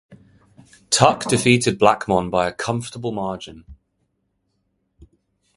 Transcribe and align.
Tuck 0.89 1.25
defeated 1.25 1.77
Blackmon 1.79 2.31
by 2.31 2.47
a 2.47 2.51
comfortable 2.53 3.11
margin. 3.11 3.65